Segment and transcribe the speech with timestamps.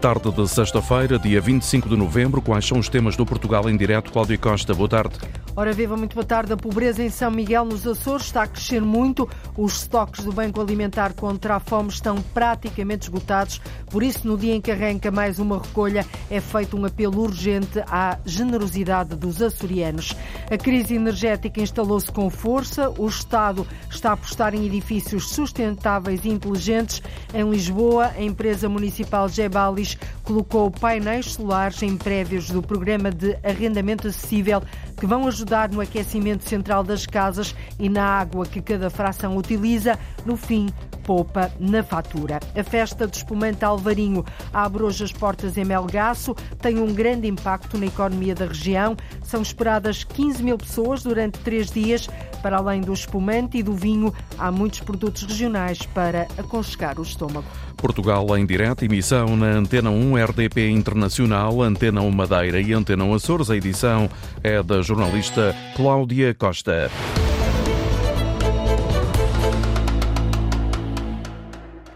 [0.00, 4.12] Tarde de sexta-feira, dia 25 de novembro, quais são os temas do Portugal em direto?
[4.12, 5.16] Cláudia Costa, boa tarde.
[5.58, 6.52] Ora viva, muito boa tarde.
[6.52, 9.26] A pobreza em São Miguel, nos Açores, está a crescer muito.
[9.56, 13.58] Os estoques do Banco Alimentar contra a Fome estão praticamente esgotados.
[13.86, 17.82] Por isso, no dia em que arranca mais uma recolha, é feito um apelo urgente
[17.88, 20.14] à generosidade dos açorianos.
[20.50, 22.90] A crise energética instalou-se com força.
[22.98, 27.02] O Estado está a apostar em edifícios sustentáveis e inteligentes.
[27.32, 34.06] Em Lisboa, a empresa municipal Gebalis colocou painéis solares em prédios do programa de arrendamento
[34.06, 34.62] acessível
[34.98, 39.98] que vão ajudar no aquecimento central das casas e na água que cada fração utiliza.
[40.24, 40.68] No fim,
[41.06, 42.40] poupa na fatura.
[42.54, 47.78] A festa do espumante Alvarinho abre hoje as portas em Melgaço, tem um grande impacto
[47.78, 48.96] na economia da região.
[49.22, 52.08] São esperadas 15 mil pessoas durante três dias.
[52.42, 57.46] Para além do espumante e do vinho, há muitos produtos regionais para aconchegar o estômago.
[57.76, 63.14] Portugal em direto, emissão na Antena 1 RDP Internacional, Antena 1 Madeira e Antena 1
[63.14, 63.50] Açores.
[63.50, 64.08] A edição
[64.42, 66.90] é da jornalista Cláudia Costa.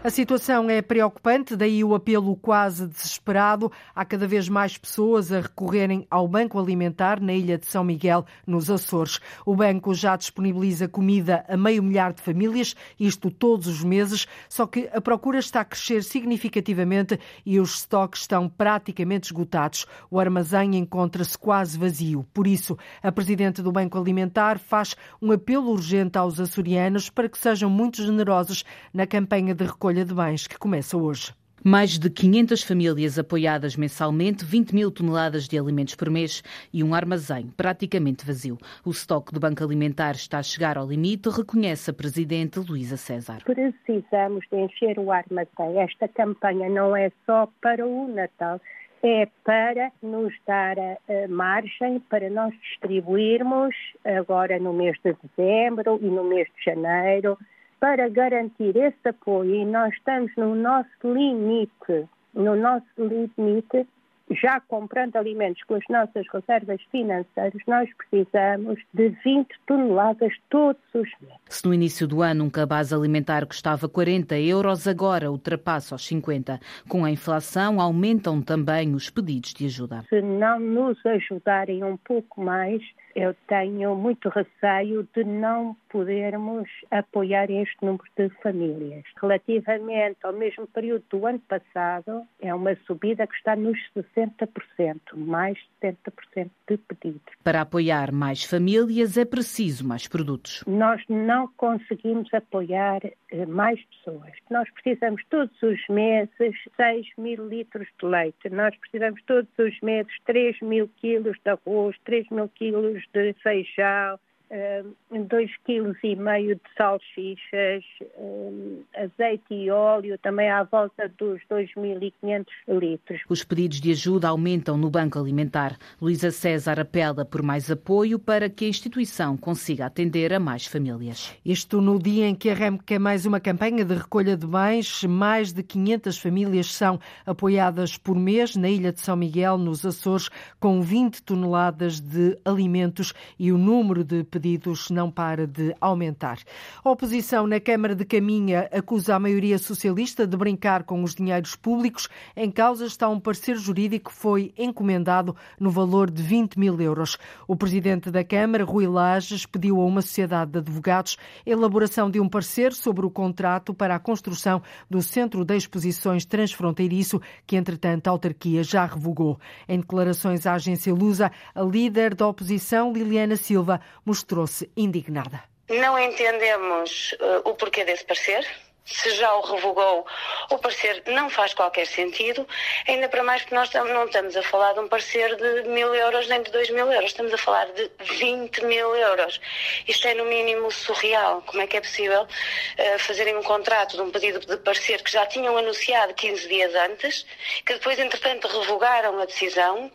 [0.03, 3.71] A situação é preocupante, daí o apelo quase desesperado.
[3.93, 8.25] Há cada vez mais pessoas a recorrerem ao Banco Alimentar na ilha de São Miguel,
[8.47, 9.19] nos Açores.
[9.45, 14.65] O banco já disponibiliza comida a meio milhar de famílias, isto todos os meses, só
[14.65, 19.85] que a procura está a crescer significativamente e os estoques estão praticamente esgotados.
[20.09, 22.25] O armazém encontra-se quase vazio.
[22.33, 27.37] Por isso, a presidente do Banco Alimentar faz um apelo urgente aos açorianos para que
[27.37, 31.33] sejam muito generosos na campanha de recolha recolha de bens que começa hoje.
[31.63, 36.41] Mais de 500 famílias apoiadas mensalmente, 20 mil toneladas de alimentos por mês
[36.73, 38.57] e um armazém praticamente vazio.
[38.83, 43.43] O estoque do Banco Alimentar está a chegar ao limite, reconhece a Presidente Luísa César.
[43.43, 45.77] Precisamos de encher o armazém.
[45.77, 48.59] Esta campanha não é só para o Natal,
[49.03, 55.99] é para nos dar a, a margem para nós distribuirmos agora no mês de dezembro
[56.01, 57.37] e no mês de janeiro
[57.81, 63.87] para garantir esse apoio, e nós estamos no nosso limite, no nosso limite,
[64.29, 71.09] já comprando alimentos com as nossas reservas financeiras, nós precisamos de 20 toneladas todos os
[71.19, 71.37] meses.
[71.49, 76.59] Se no início do ano um cabaz alimentar custava 40 euros, agora ultrapassa os 50.
[76.87, 80.05] Com a inflação, aumentam também os pedidos de ajuda.
[80.07, 82.81] Se não nos ajudarem um pouco mais,
[83.15, 89.03] eu tenho muito receio de não podermos apoiar este número de famílias.
[89.21, 95.57] Relativamente ao mesmo período do ano passado, é uma subida que está nos 60%, mais
[95.81, 97.33] de 70% de pedidos.
[97.43, 100.63] Para apoiar mais famílias é preciso mais produtos.
[100.65, 104.31] Nós não conseguimos apoiar eh, mais pessoas.
[104.49, 110.11] Nós precisamos todos os meses 6 mil litros de leite, nós precisamos todos os meses
[110.25, 114.19] 3 mil quilos de arroz, 3 mil quilos de Seixal,
[114.53, 123.21] eh, 2,5 kg de salsichas, eh, azeite e óleo, também à volta dos 2.500 litros.
[123.29, 125.77] Os pedidos de ajuda aumentam no Banco Alimentar.
[126.01, 131.33] Luísa César apela por mais apoio para que a instituição consiga atender a mais famílias.
[131.45, 135.05] Isto no dia em que arranca mais uma campanha de recolha de bens.
[135.05, 140.27] Mais de 500 famílias são apoiadas por mês na Ilha de São Miguel, nos Açores,
[140.59, 146.39] com 20 toneladas de alimentos e o número de pedidos pedidos não para de aumentar.
[146.83, 151.55] A oposição na Câmara de Caminha acusa a maioria socialista de brincar com os dinheiros
[151.55, 152.09] públicos.
[152.35, 157.19] Em causa está um parecer jurídico que foi encomendado no valor de 20 mil euros.
[157.47, 162.19] O presidente da Câmara, Rui Lages, pediu a uma sociedade de advogados a elaboração de
[162.19, 168.07] um parecer sobre o contrato para a construção do Centro de Exposições Transfronteiriço, que entretanto
[168.07, 169.39] a autarquia já revogou.
[169.69, 175.43] Em declarações à agência Lusa, a líder da oposição, Liliana Silva, mostrou mostrou-se indignada.
[175.69, 178.47] Não entendemos uh, o porquê desse parecer.
[178.83, 180.05] Se já o revogou,
[180.49, 182.47] o parecer não faz qualquer sentido,
[182.87, 186.27] ainda para mais que nós não estamos a falar de um parecer de mil euros
[186.27, 189.39] nem de dois mil euros, estamos a falar de 20 mil euros.
[189.87, 191.43] Isto é no mínimo surreal.
[191.45, 195.11] Como é que é possível uh, fazerem um contrato de um pedido de parecer que
[195.11, 197.25] já tinham anunciado 15 dias antes,
[197.65, 199.91] que depois, entretanto, revogaram a decisão,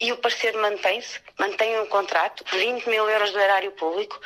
[0.00, 4.18] e o parecer mantém-se, mantém um contrato, 20 mil euros do erário público.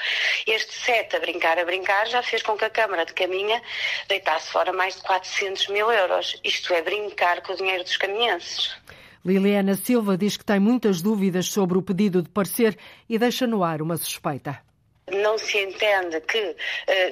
[0.47, 3.61] Este sete a brincar, a brincar, já fez com que a Câmara de Caminha
[4.09, 6.41] deitasse fora mais de 400 mil euros.
[6.45, 8.77] Isto é brincar com o dinheiro dos caminhenses.
[9.25, 12.79] Liliana Silva diz que tem muitas dúvidas sobre o pedido de parecer
[13.09, 14.64] e deixa no ar uma suspeita
[15.11, 16.57] não se entende que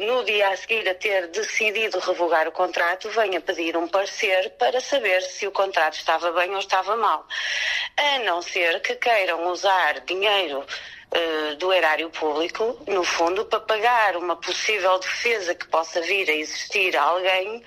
[0.00, 4.80] no dia a seguir a ter decidido revogar o contrato venha pedir um parecer para
[4.80, 7.26] saber se o contrato estava bem ou estava mal.
[7.96, 10.64] A não ser que queiram usar dinheiro
[11.58, 16.96] do erário público, no fundo, para pagar uma possível defesa que possa vir a existir
[16.96, 17.62] a alguém,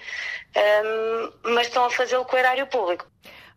[1.43, 3.05] mas estão a fazê-lo com o erário público.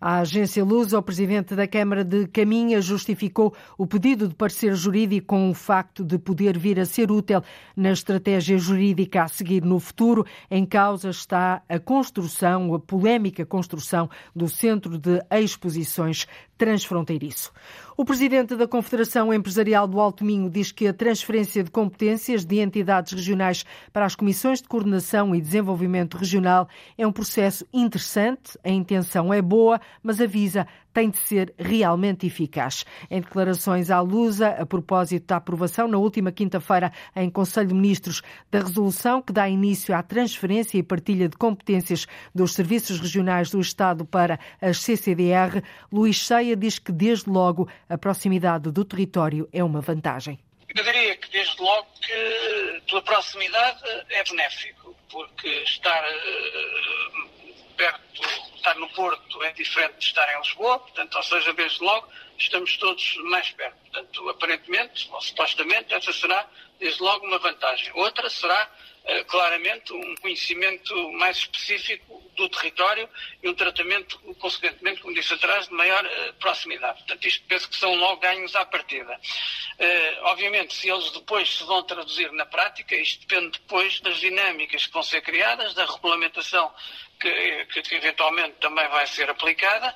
[0.01, 5.27] A agência Lusa, o presidente da Câmara de Caminha, justificou o pedido de parecer jurídico
[5.27, 7.43] com o facto de poder vir a ser útil
[7.77, 10.25] na estratégia jurídica a seguir no futuro.
[10.49, 17.53] Em causa está a construção, a polémica construção do Centro de Exposições Transfronteiriço.
[18.01, 22.61] O presidente da Confederação Empresarial do Alto Minho diz que a transferência de competências de
[22.61, 28.71] entidades regionais para as comissões de coordenação e desenvolvimento regional é um processo interessante, a
[28.71, 30.65] intenção é boa, mas avisa
[30.99, 32.85] tem de ser realmente eficaz.
[33.09, 38.21] Em declarações à Lusa, a propósito da aprovação na última quinta-feira em Conselho de Ministros
[38.51, 43.61] da resolução que dá início à transferência e partilha de competências dos serviços regionais do
[43.61, 45.63] Estado para as CCDR,
[45.93, 50.37] Luís Cheia diz que desde logo a proximidade do território é uma vantagem.
[50.75, 57.29] Eu diria que desde logo que pela proximidade é benéfico, porque estar uh,
[57.77, 58.23] perto,
[58.57, 62.09] estar no Porto é diferente de estar em Lisboa, portanto, ou seja, desde logo
[62.39, 63.77] estamos todos mais perto.
[63.91, 66.49] Portanto, aparentemente, ou supostamente, essa será
[66.79, 67.91] desde logo uma vantagem.
[67.95, 68.71] Outra será
[69.05, 73.09] uh, claramente um conhecimento mais específico do território
[73.43, 76.99] e um tratamento, consequentemente, como disse atrás, de maior uh, proximidade.
[76.99, 79.13] Portanto, isto penso que são logo ganhos à partida.
[79.13, 84.87] Uh, obviamente, se eles depois se vão traduzir na prática, isto depende depois das dinâmicas
[84.87, 86.73] que vão ser criadas, da regulamentação
[87.21, 89.93] que, que, eventualmente também vai ser aplicada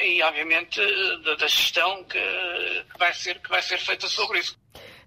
[0.00, 0.80] e, obviamente,
[1.22, 1.34] da
[2.04, 4.56] que vai, ser, que vai ser feita sobre isso.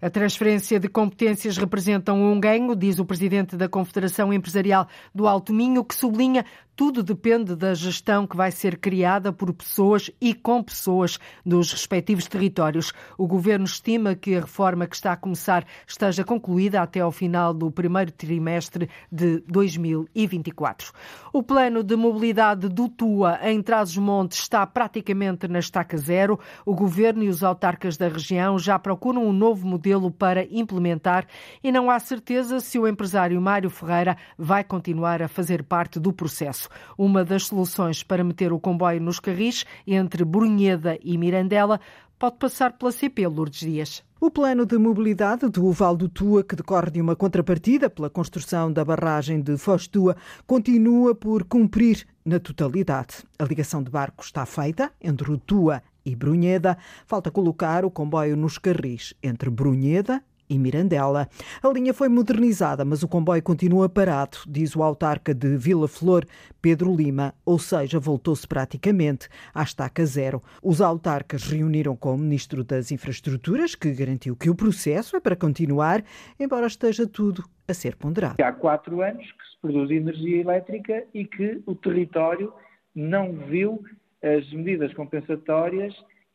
[0.01, 5.51] A transferência de competências representa um ganho, diz o presidente da Confederação Empresarial do Alto
[5.53, 6.45] Minho, que sublinha
[6.77, 12.27] tudo depende da gestão que vai ser criada por pessoas e com pessoas dos respectivos
[12.27, 12.93] territórios.
[13.17, 17.51] O governo estima que a reforma que está a começar esteja concluída até ao final
[17.51, 20.93] do primeiro trimestre de 2024.
[21.33, 26.39] O plano de mobilidade do TUA em Trás-os-Montes está praticamente na estaca zero.
[26.63, 31.25] O governo e os autarcas da região já procuram um novo modelo para implementar
[31.63, 36.13] e não há certeza se o empresário Mário Ferreira vai continuar a fazer parte do
[36.13, 36.66] processo.
[36.97, 41.79] Uma das soluções para meter o comboio nos carris entre Brunheda e Mirandela
[42.17, 44.03] pode passar pela CP Lourdes Dias.
[44.19, 48.73] O plano de mobilidade do Val do Tua, que decorre de uma contrapartida pela construção
[48.73, 50.17] da barragem de Foz Tua,
[50.47, 53.17] continua por cumprir na totalidade.
[53.37, 56.77] A ligação de barco está feita entre o Tua e Brunheda.
[57.05, 61.27] Falta colocar o comboio nos carris entre Brunheda e Mirandela.
[61.61, 66.25] A linha foi modernizada, mas o comboio continua parado, diz o autarca de Vila Flor,
[66.61, 70.41] Pedro Lima, ou seja, voltou-se praticamente à estaca zero.
[70.61, 75.35] Os autarcas reuniram com o Ministro das Infraestruturas, que garantiu que o processo é para
[75.35, 76.03] continuar,
[76.39, 78.41] embora esteja tudo a ser ponderado.
[78.41, 82.53] Há quatro anos que se produz energia elétrica e que o território
[82.95, 83.83] não viu
[84.23, 85.93] as medidas compensatórias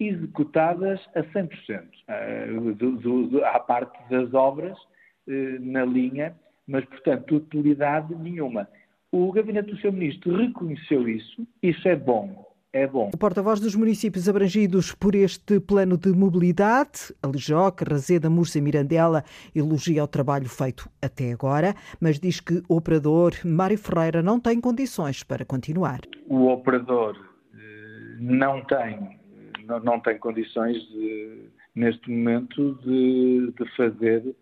[0.09, 1.49] executadas a 100%,
[1.81, 6.35] uh, do, do, do, à parte das obras uh, na linha,
[6.67, 8.69] mas, portanto, utilidade nenhuma.
[9.11, 12.51] O gabinete do seu ministro reconheceu isso, isso é bom.
[12.75, 13.11] É bom.
[13.13, 19.23] O porta-voz dos municípios abrangidos por este plano de mobilidade, Alijoque, Razeda, Mursa e Mirandela,
[19.55, 24.59] elogia o trabalho feito até agora, mas diz que o operador Mário Ferreira não tem
[24.59, 26.01] condições para continuar.
[26.27, 27.15] O operador
[27.55, 29.21] eh, não tem
[29.67, 34.35] não, não tem condições de, neste momento de, de fazer,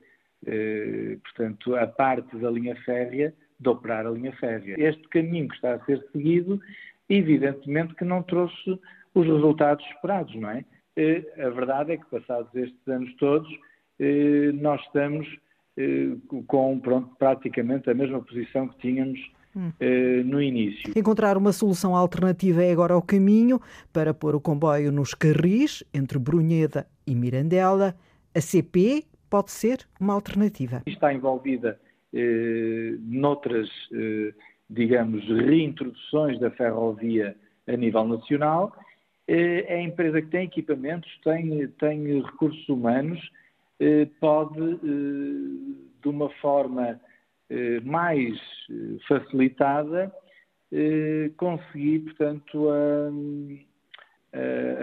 [0.46, 4.74] eh, portanto, a parte da linha férrea, de operar a linha férrea.
[4.78, 6.60] Este caminho que está a ser seguido,
[7.08, 8.80] evidentemente que não trouxe
[9.14, 10.64] os resultados esperados, não é?
[10.96, 13.48] Eh, a verdade é que, passados estes anos todos,
[13.98, 15.28] eh, nós estamos
[15.76, 19.18] eh, com pronto, praticamente a mesma posição que tínhamos
[19.54, 19.68] hum.
[19.80, 20.92] uh, no início.
[20.96, 23.60] Encontrar uma solução alternativa é agora o caminho
[23.92, 27.94] para pôr o comboio nos carris entre Brunheda e Mirandela.
[28.34, 30.82] A CP pode ser uma alternativa.
[30.86, 31.78] Está envolvida
[32.12, 34.34] uh, noutras, uh,
[34.68, 38.72] digamos, reintroduções da ferrovia a nível nacional.
[39.28, 43.20] É a empresa que tem equipamentos, tem, tem recursos humanos,
[44.18, 44.80] pode,
[46.02, 47.00] de uma forma
[47.82, 48.38] mais
[48.70, 50.12] eh, facilitada,
[50.72, 53.10] eh, conseguir, portanto, a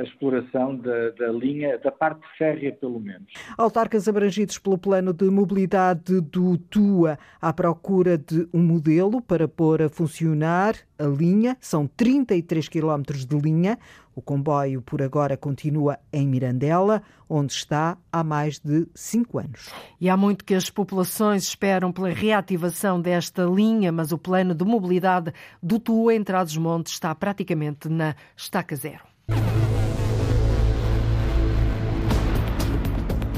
[0.03, 3.31] exploração da, da, linha, da parte férrea, pelo menos.
[3.57, 9.81] Autarcas abrangidos pelo plano de mobilidade do TUA à procura de um modelo para pôr
[9.81, 11.55] a funcionar a linha.
[11.59, 13.77] São 33 quilómetros de linha.
[14.15, 19.69] O comboio, por agora, continua em Mirandela, onde está há mais de cinco anos.
[20.01, 24.65] E há muito que as populações esperam pela reativação desta linha, mas o plano de
[24.65, 29.16] mobilidade do TUA em Trás-os-Montes está praticamente na estaca zero.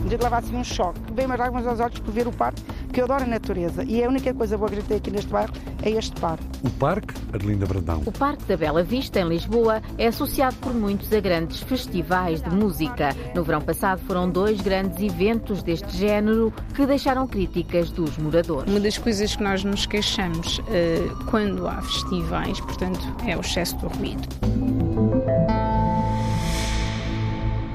[0.10, 1.00] De levar assim um choque.
[1.13, 3.84] Bem mais lágrimas aos olhos por ver o parque, que eu adoro a natureza.
[3.84, 5.53] E a única coisa boa que a gente tem aqui neste bairro
[5.84, 6.43] é este parque.
[6.63, 8.01] O Parque Adelinda Brandão.
[8.05, 12.50] O Parque da Bela Vista, em Lisboa, é associado por muitos a grandes festivais de
[12.50, 13.15] música.
[13.36, 18.69] No verão passado foram dois grandes eventos deste género que deixaram críticas dos moradores.
[18.69, 23.77] Uma das coisas que nós nos queixamos uh, quando há festivais, portanto, é o excesso
[23.77, 24.27] do ruído.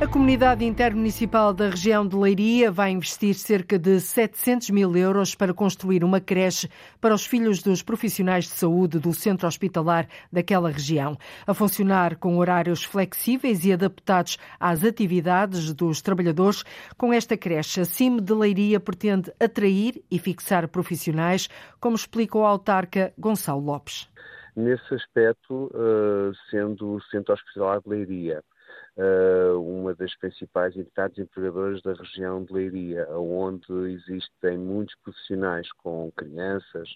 [0.01, 5.55] A Comunidade Intermunicipal da região de Leiria vai investir cerca de 700 mil euros para
[5.55, 6.69] construir uma creche
[7.01, 11.17] para os filhos dos profissionais de saúde do centro hospitalar daquela região.
[11.47, 16.65] A funcionar com horários flexíveis e adaptados às atividades dos trabalhadores,
[16.99, 21.49] com esta creche, a CIM de Leiria pretende atrair e fixar profissionais,
[21.81, 24.09] como explica o autarca Gonçalo Lopes.
[24.57, 28.43] Nesse aspecto, eh, sendo o centro hospitalar de Leiria
[29.61, 36.89] uma das principais entidades empregadoras da região de Leiria, onde existem muitos profissionais com crianças.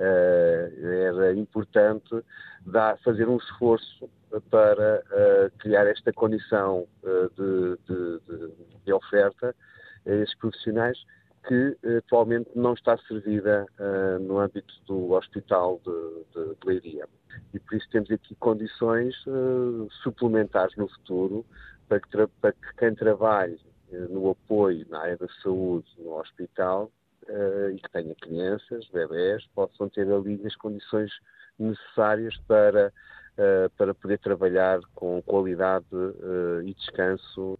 [0.00, 2.24] Uh, era importante
[2.64, 4.08] dar, fazer um esforço
[4.48, 8.52] para uh, criar esta condição de, de, de,
[8.84, 9.54] de oferta
[10.06, 10.98] a esses profissionais
[11.48, 17.08] que atualmente não está servida uh, no âmbito do Hospital de, de, de, Leiria.
[17.54, 21.46] E por isso temos aqui condições uh, suplementares no futuro
[21.88, 23.58] para que, para que quem trabalhe
[23.90, 26.92] uh, no apoio na área da saúde no hospital
[27.74, 31.12] e que tenha crianças, bebés, possam ter ali as condições
[31.58, 32.90] necessárias para,
[33.76, 35.84] para poder trabalhar com qualidade
[36.64, 37.58] e descanso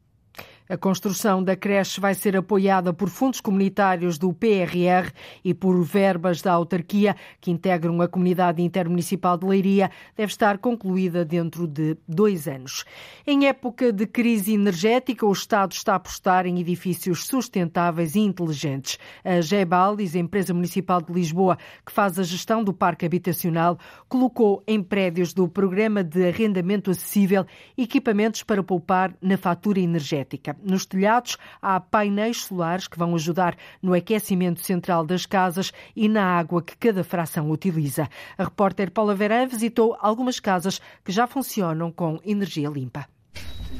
[0.68, 5.10] a construção da creche vai ser apoiada por fundos comunitários do PRR
[5.42, 9.90] e por verbas da autarquia que integram a comunidade intermunicipal de Leiria.
[10.14, 12.84] Deve estar concluída dentro de dois anos.
[13.26, 18.98] Em época de crise energética, o Estado está a apostar em edifícios sustentáveis e inteligentes.
[19.24, 24.82] A Gebalis, empresa municipal de Lisboa, que faz a gestão do parque habitacional, colocou em
[24.82, 27.46] prédios do programa de arrendamento acessível
[27.76, 30.57] equipamentos para poupar na fatura energética.
[30.62, 36.24] Nos telhados há painéis solares que vão ajudar no aquecimento central das casas e na
[36.38, 38.08] água que cada fração utiliza.
[38.36, 43.06] A repórter Paula Verã visitou algumas casas que já funcionam com energia limpa.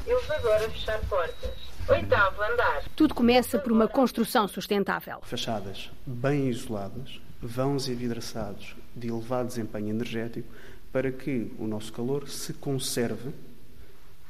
[0.05, 1.69] Eu vou agora fechar portas.
[1.89, 2.83] Oitavo andar.
[2.95, 5.19] Tudo começa por uma construção sustentável.
[5.23, 10.47] Fachadas bem isoladas, vãos envidraçados de elevado desempenho energético
[10.91, 13.31] para que o nosso calor se conserve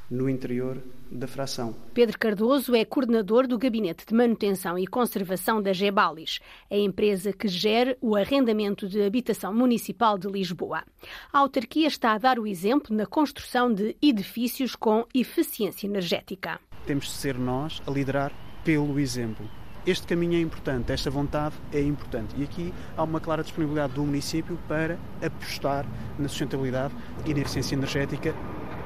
[0.09, 1.75] no interior da fração.
[1.93, 6.39] Pedro Cardoso é coordenador do Gabinete de Manutenção e Conservação da Gebalis,
[6.69, 10.83] a empresa que gera o arrendamento de habitação municipal de Lisboa.
[11.31, 16.59] A autarquia está a dar o exemplo na construção de edifícios com eficiência energética.
[16.85, 18.31] Temos de ser nós a liderar
[18.63, 19.49] pelo exemplo.
[19.85, 22.35] Este caminho é importante, esta vontade é importante.
[22.37, 25.85] E aqui há uma clara disponibilidade do município para apostar
[26.17, 26.93] na sustentabilidade
[27.25, 28.35] e na eficiência energética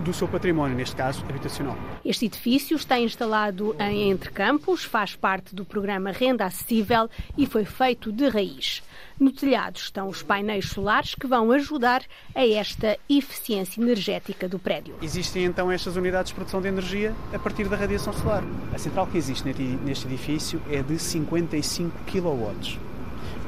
[0.04, 1.78] do seu património, neste caso habitacional.
[2.04, 7.66] Este edifício está instalado em Entre Campos, faz parte do programa Renda Acessível e foi
[7.66, 8.84] feito de raiz.
[9.20, 12.04] No telhado estão os painéis solares que vão ajudar
[12.36, 14.96] a esta eficiência energética do prédio.
[15.02, 18.44] Existem então estas unidades de produção de energia a partir da radiação solar.
[18.74, 19.48] A central que existe
[19.84, 22.80] neste edifício é de 55 kW.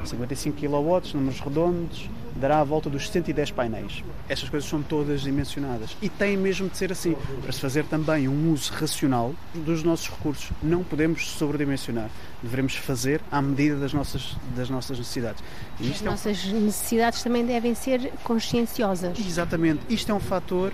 [0.06, 2.08] 55 kW, números redondos,
[2.40, 4.04] dará a volta dos 110 painéis.
[4.28, 8.28] Estas coisas são todas dimensionadas e tem mesmo de ser assim, para se fazer também
[8.28, 10.50] um uso racional dos nossos recursos.
[10.62, 12.10] Não podemos sobredimensionar,
[12.42, 15.42] devemos fazer à medida das nossas, das nossas necessidades.
[15.80, 16.10] As é um...
[16.10, 19.18] nossas necessidades também devem ser conscienciosas.
[19.18, 20.72] Exatamente, isto é um fator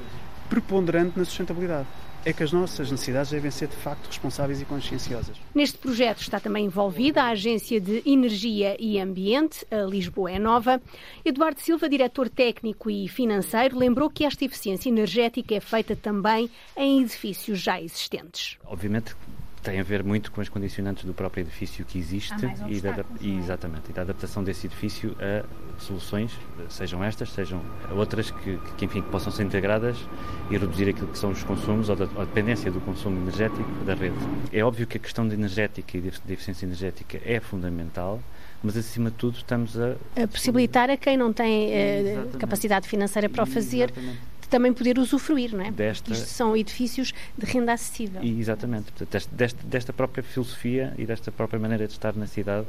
[0.49, 1.87] preponderante na sustentabilidade
[2.25, 5.37] é que as nossas necessidades devem ser de facto responsáveis e conscienciosas.
[5.55, 10.81] Neste projeto está também envolvida a Agência de Energia e Ambiente, a Lisboa é Nova.
[11.25, 17.03] Eduardo Silva, diretor técnico e financeiro, lembrou que esta eficiência energética é feita também em
[17.03, 18.57] edifícios já existentes.
[18.65, 19.15] Obviamente
[19.63, 22.35] tem a ver muito com as condicionantes do próprio edifício que existe
[22.69, 23.39] e, da, e, é?
[23.39, 25.45] exatamente, e da adaptação desse edifício a
[25.81, 26.33] soluções,
[26.69, 29.97] sejam estas, sejam outras que, que, enfim, que possam ser integradas
[30.51, 33.71] e reduzir aquilo que são os consumos ou, da, ou a dependência do consumo energético
[33.85, 34.17] da rede.
[34.53, 38.21] É óbvio que a questão de energética e de eficiência energética é fundamental,
[38.63, 39.97] mas acima de tudo estamos a...
[40.23, 44.99] A possibilitar a quem não tem uh, capacidade financeira para o fazer Exatamente também poder
[44.99, 45.71] usufruir, não é?
[45.71, 46.13] Desta...
[46.13, 48.23] Isto são edifícios de renda acessível.
[48.23, 52.67] E, exatamente, portanto, desta, desta própria filosofia e desta própria maneira de estar na cidade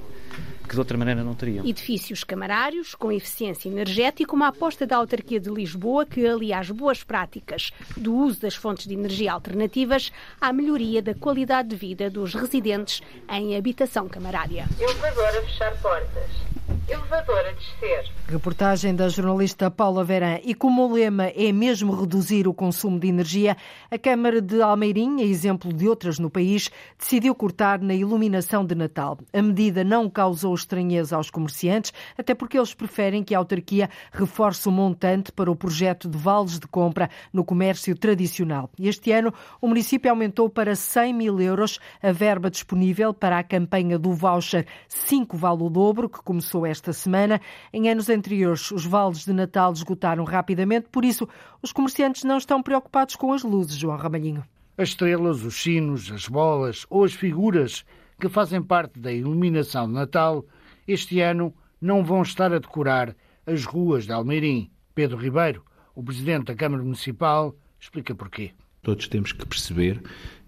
[0.63, 1.65] que de outra maneira não teriam.
[1.65, 7.03] Edifícios camarários, com eficiência energética, uma aposta da autarquia de Lisboa que alia as boas
[7.03, 10.09] práticas do uso das fontes de energia alternativas
[10.39, 14.65] à melhoria da qualidade de vida dos residentes em habitação camarária.
[14.79, 16.52] Elevador a fechar portas.
[16.87, 18.11] Elevador a descer.
[18.27, 20.39] Reportagem da jornalista Paula Verã.
[20.43, 23.55] E como o lema é mesmo reduzir o consumo de energia,
[23.89, 28.75] a Câmara de Almeirim, a exemplo de outras no país, decidiu cortar na iluminação de
[28.75, 29.17] Natal.
[29.31, 34.67] A medida não causou estranheza aos comerciantes, até porque eles preferem que a autarquia reforce
[34.67, 38.69] o montante para o projeto de vales de compra no comércio tradicional.
[38.77, 43.97] Este ano, o município aumentou para 100 mil euros a verba disponível para a campanha
[43.97, 47.39] do voucher 5 vale o dobro, que começou esta semana.
[47.71, 51.29] Em anos anteriores, os vales de Natal esgotaram rapidamente, por isso
[51.61, 54.43] os comerciantes não estão preocupados com as luzes, João Ramalhinho.
[54.75, 57.85] As estrelas, os sinos, as bolas ou as figuras
[58.19, 60.43] que fazem parte da iluminação de Natal,
[60.87, 63.15] este ano não vão estar a decorar
[63.45, 64.71] as ruas de Almeirim.
[64.95, 65.63] Pedro Ribeiro,
[65.93, 68.51] o presidente da Câmara Municipal, explica porquê.
[68.81, 70.01] Todos temos que perceber,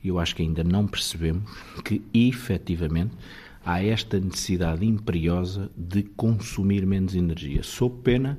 [0.03, 1.49] e eu acho que ainda não percebemos,
[1.83, 3.15] que efetivamente
[3.65, 7.63] há esta necessidade imperiosa de consumir menos energia.
[7.63, 8.37] Sob pena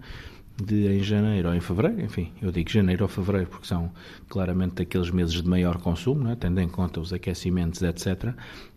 [0.56, 3.92] de em janeiro ou em fevereiro, enfim, eu digo janeiro ou fevereiro porque são
[4.28, 6.37] claramente aqueles meses de maior consumo, é?
[6.37, 8.33] tendo em conta os aquecimentos, etc.,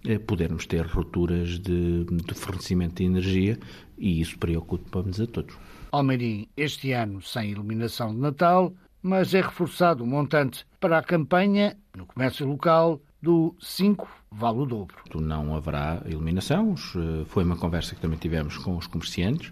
[0.06, 3.58] é, podermos ter rupturas de, de fornecimento de energia
[3.98, 5.56] e isso preocupa-nos a todos.
[5.92, 11.78] Almeirim, este ano sem iluminação de Natal, mas é reforçado o montante para a campanha
[11.96, 14.96] no comércio local do 5 vale o dobro.
[15.16, 19.52] Não haverá eliminação, eh, foi uma conversa que também tivemos com os comerciantes.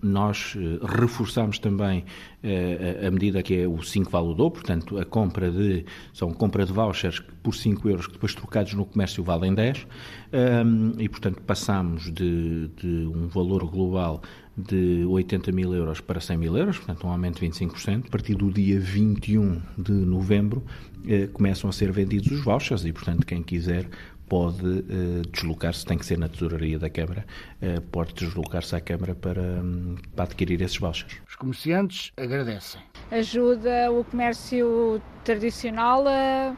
[0.00, 2.04] Nós eh, reforçamos também
[2.42, 6.32] eh, a medida que é o 5 vale o dobro, portanto, a compra de, são
[6.32, 9.86] compra de vouchers por 5 euros que depois trocados no comércio valem 10
[10.98, 14.22] e, portanto, passamos de, de um valor global
[14.56, 18.06] de 80 mil euros para 100 mil euros, portanto um aumento de 25%.
[18.06, 20.62] A partir do dia 21 de novembro
[21.32, 23.63] começam a ser vendidos os vouchers e, portanto, quem quiser
[24.28, 27.24] pode eh, deslocar-se, tem que ser na tesouraria da Câmara,
[27.60, 31.20] eh, pode deslocar-se à Câmara para, hum, para adquirir esses vouchers.
[31.28, 32.80] Os comerciantes agradecem.
[33.10, 36.56] Ajuda o comércio tradicional a,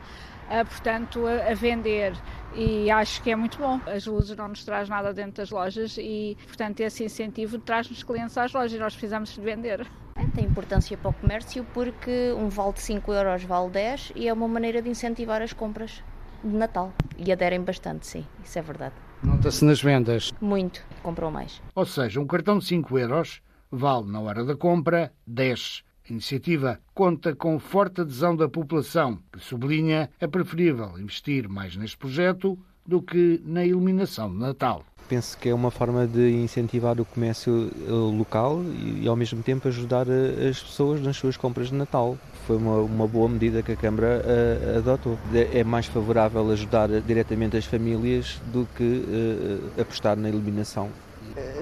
[0.49, 2.15] a portanto, a, a vender
[2.55, 3.81] e acho que é muito bom.
[3.87, 8.37] As luzes não nos traz nada dentro das lojas e, portanto, esse incentivo traz-nos clientes
[8.39, 9.87] às lojas e nós precisamos de vender.
[10.35, 14.33] Tem importância para o comércio porque um vale de 5 euros vale 10 e é
[14.33, 16.03] uma maneira de incentivar as compras
[16.47, 16.93] de Natal.
[17.19, 18.95] E aderem bastante, sim, isso é verdade.
[19.23, 20.33] Nota-se nas vendas?
[20.41, 21.61] Muito, compram mais.
[21.75, 25.83] Ou seja, um cartão de 5 euros vale na hora da compra 10.
[26.09, 31.97] A iniciativa conta com forte adesão da população, que sublinha é preferível investir mais neste
[31.97, 32.57] projeto
[32.87, 34.85] do que na iluminação de Natal.
[35.09, 39.69] Penso que é uma forma de incentivar o comércio eh, local e, ao mesmo tempo,
[39.69, 42.17] ajudar eh, as pessoas nas suas compras de Natal.
[42.47, 45.19] Foi uma, uma boa medida que a Câmara uh, adotou.
[45.53, 50.91] É mais favorável ajudar diretamente as famílias do que uh, apostar na iluminação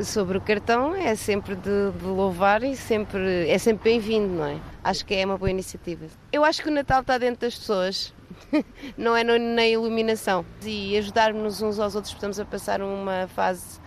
[0.05, 4.61] sobre o cartão é sempre de, de, louvar e sempre, é sempre bem-vindo, não é?
[4.83, 6.07] Acho que é uma boa iniciativa.
[6.33, 8.15] Eu acho que o Natal está dentro das pessoas,
[8.97, 10.45] não é na iluminação.
[10.63, 13.79] E ajudarmos uns aos outros, estamos a passar uma fase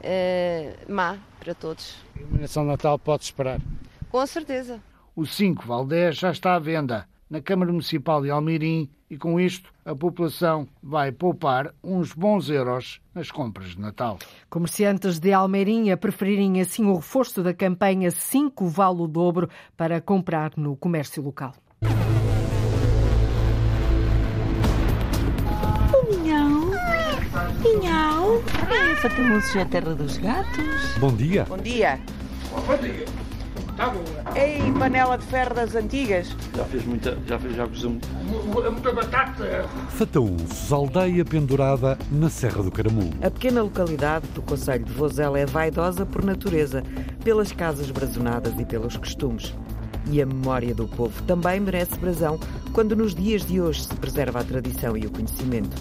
[0.00, 1.96] uh, má para todos.
[2.16, 3.60] A iluminação de Natal pode esperar?
[4.10, 4.80] Com certeza.
[5.18, 9.68] O 5 Valdés já está à venda na Câmara Municipal de Almirim e com isto
[9.84, 14.16] a população vai poupar uns bons euros nas compras de Natal.
[14.48, 20.52] Comerciantes de Almeirinha preferirem assim o reforço da campanha 5 vale o dobro para comprar
[20.56, 21.52] no comércio local.
[26.08, 26.70] Minhão,
[27.60, 28.40] minhão,
[29.56, 30.98] é a terra dos gatos.
[31.00, 31.44] Bom dia.
[31.44, 32.00] Bom dia.
[32.52, 33.27] Bom dia.
[33.78, 34.02] Tá bom.
[34.34, 36.34] Ei, panela de ferro das antigas.
[36.56, 38.00] Já fez muita, já fez, já cozinhou
[38.72, 39.68] muita batata.
[39.90, 43.12] Fataúços, aldeia pendurada na Serra do Caramulo.
[43.22, 46.82] A pequena localidade do Conselho de Vozela é vaidosa por natureza,
[47.22, 49.54] pelas casas brazonadas e pelos costumes.
[50.10, 52.40] E a memória do povo também merece brasão
[52.72, 55.76] quando nos dias de hoje se preserva a tradição e o conhecimento.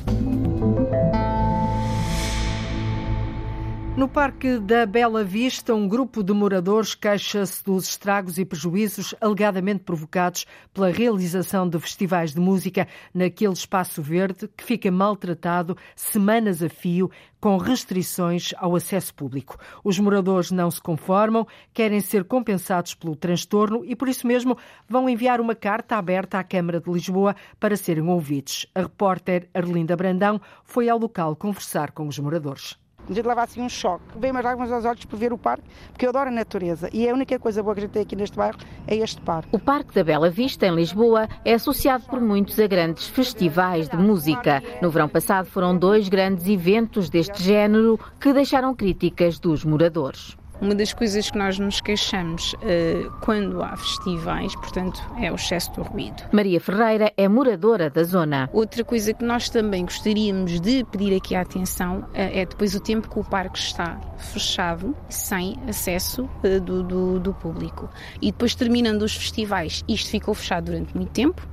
[3.97, 9.83] No Parque da Bela Vista, um grupo de moradores queixa-se dos estragos e prejuízos alegadamente
[9.83, 16.69] provocados pela realização de festivais de música naquele espaço verde que fica maltratado semanas a
[16.69, 17.09] fio
[17.41, 19.57] com restrições ao acesso público.
[19.83, 24.55] Os moradores não se conformam, querem ser compensados pelo transtorno e, por isso mesmo,
[24.87, 28.67] vão enviar uma carta aberta à Câmara de Lisboa para serem ouvidos.
[28.75, 32.77] A repórter Arlinda Brandão foi ao local conversar com os moradores
[33.13, 34.03] gente leva assim um choque.
[34.17, 37.07] Vem mais lágrimas aos olhos por ver o parque, porque eu adoro a natureza e
[37.09, 39.49] a única coisa boa que a gente tem aqui neste bairro é este parque.
[39.51, 43.97] O Parque da Bela Vista, em Lisboa, é associado por muitos a grandes festivais de
[43.97, 44.61] música.
[44.81, 50.37] No verão passado foram dois grandes eventos deste género que deixaram críticas dos moradores.
[50.59, 55.71] Uma das coisas que nós nos queixamos uh, quando há festivais, portanto, é o excesso
[55.73, 56.23] do ruído.
[56.31, 58.49] Maria Ferreira é moradora da zona.
[58.51, 62.79] Outra coisa que nós também gostaríamos de pedir aqui a atenção uh, é depois o
[62.79, 67.89] tempo que o parque está fechado, sem acesso uh, do, do, do público.
[68.21, 71.47] E depois, terminando os festivais, isto ficou fechado durante muito tempo,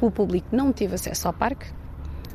[0.00, 1.66] o público não teve acesso ao parque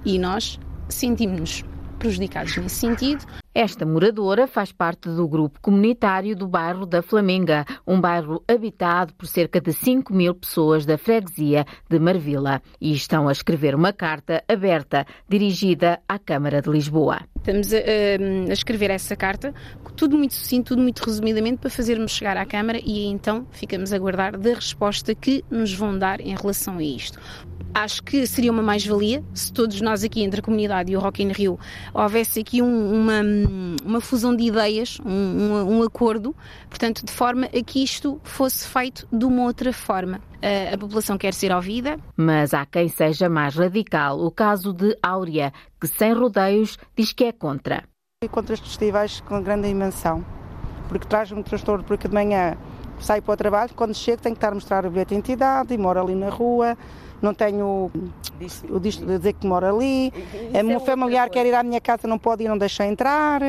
[0.06, 1.64] e nós sentimos-nos
[2.02, 3.24] prejudicados nesse sentido.
[3.54, 9.28] Esta moradora faz parte do grupo comunitário do bairro da Flamenga, um bairro habitado por
[9.28, 14.44] cerca de 5 mil pessoas da freguesia de Marvila, e estão a escrever uma carta
[14.48, 17.20] aberta dirigida à Câmara de Lisboa.
[17.42, 17.78] Estamos a,
[18.50, 19.52] a escrever essa carta,
[19.96, 23.96] tudo muito sucinto, tudo muito resumidamente, para fazermos chegar à Câmara e então ficamos a
[23.96, 27.20] aguardar da resposta que nos vão dar em relação a isto.
[27.74, 31.24] Acho que seria uma mais-valia se todos nós aqui entre a comunidade e o Rock
[31.24, 31.60] in Rio
[31.96, 33.22] houvesse aqui um, uma,
[33.84, 36.36] uma fusão de ideias, um, um, um, acordo,
[36.70, 40.22] portanto, de forma a que isto fosse feito de uma outra forma.
[40.42, 41.98] A, a população quer ser ouvida.
[42.18, 44.20] Mas há quem seja mais radical.
[44.20, 47.84] O caso de Áurea, que sem rodeios diz que é contra.
[48.24, 50.24] E contra estes festivais com grande dimensão,
[50.88, 52.56] porque traz-me um transtorno, porque de manhã
[53.00, 55.74] saio para o trabalho, quando chego tenho que estar a mostrar o bilhete de identidade
[55.74, 56.78] e moro ali na rua
[57.22, 57.92] não tenho
[58.70, 60.12] o disco de dizer que moro ali,
[60.52, 63.42] o é meu familiar quer ir à minha casa, não pode ir, não deixa entrar,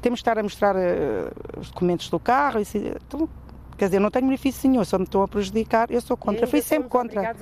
[0.00, 3.28] temos de estar a mostrar uh, os documentos do carro, isso, então,
[3.76, 6.46] Quer dizer, não tenho benefício nenhum, só me estão a prejudicar, eu sou contra.
[6.46, 7.34] Fui sempre contra.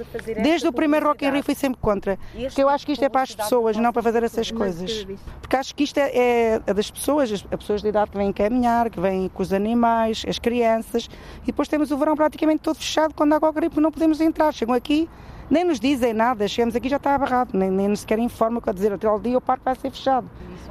[0.43, 2.19] Desde o primeiro Rock in Rio fui sempre contra.
[2.33, 5.07] Porque eu acho que isto é para as pessoas, não para fazer essas coisas.
[5.41, 8.91] Porque acho que isto é, é das pessoas, as pessoas de idade que vêm caminhar,
[8.91, 11.09] que vêm com os animais, as crianças.
[11.43, 14.53] E depois temos o verão praticamente todo fechado, quando há qualquer gripe não podemos entrar.
[14.55, 15.09] Chegam aqui,
[15.51, 18.93] nem nos dizem nada, chegamos aqui já está abarrado, nem, nem sequer informam, quer dizer,
[18.93, 20.31] até ao dia o parque vai ser fechado.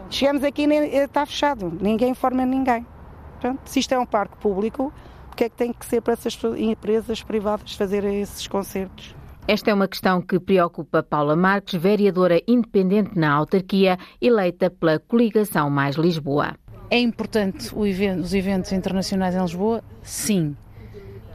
[0.10, 2.86] Chegamos aqui nem, eh, está fechado, ninguém informa ninguém.
[3.34, 4.92] Portanto, se isto é um parque público,
[5.30, 9.16] porque é que tem que ser para essas empresas privadas fazerem esses concertos?
[9.48, 15.70] Esta é uma questão que preocupa Paula Marques, vereadora independente na autarquia, eleita pela coligação
[15.72, 16.56] Mais Lisboa.
[16.92, 19.84] É importante evento, os eventos internacionais em Lisboa?
[20.04, 20.56] Sim.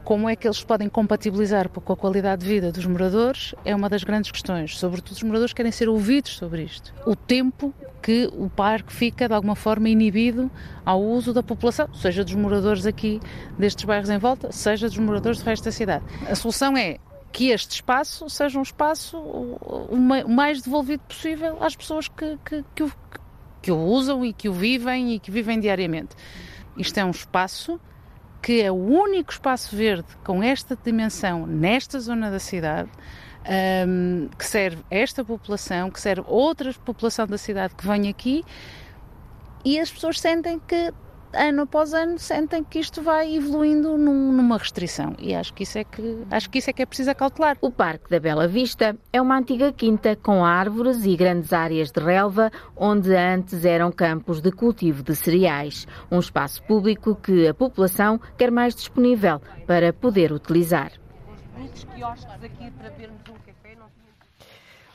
[0.05, 3.89] Como é que eles podem compatibilizar com a qualidade de vida dos moradores é uma
[3.89, 4.77] das grandes questões.
[4.77, 6.93] Sobretudo os moradores querem ser ouvidos sobre isto.
[7.07, 10.51] O tempo que o parque fica de alguma forma inibido
[10.85, 13.19] ao uso da população, seja dos moradores aqui
[13.57, 16.05] destes bairros em volta, seja dos moradores do resto da cidade.
[16.29, 16.99] A solução é
[17.31, 22.83] que este espaço seja um espaço o mais devolvido possível às pessoas que, que, que,
[22.83, 22.91] o,
[23.59, 26.15] que o usam e que o vivem e que vivem diariamente.
[26.77, 27.79] Isto é um espaço
[28.45, 32.91] que é o único espaço verde com esta dimensão nesta zona da cidade.
[33.87, 38.43] Um, que serve esta população, que serve outra população da cidade que vem aqui
[39.63, 40.93] e as pessoas sentem que
[41.35, 45.77] ano após ano sentem que isto vai evoluindo num, numa restrição e acho que isso
[45.77, 47.57] é que acho que isso é que é preciso acautelar.
[47.61, 51.99] O Parque da Bela Vista é uma antiga quinta com árvores e grandes áreas de
[51.99, 58.19] relva onde antes eram campos de cultivo de cereais, um espaço público que a população
[58.37, 60.91] quer mais disponível para poder utilizar.
[61.57, 63.44] Muitos quiosques aqui para vermos um